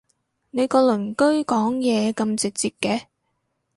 [0.49, 3.03] 你個鄰居講嘢咁直接嘅？